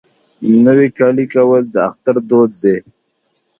نوی 0.65 0.87
کالی 0.97 1.25
کول 1.33 1.63
د 1.73 1.75
اختر 1.89 2.15
دود 2.29 2.51
دی. 2.61 2.75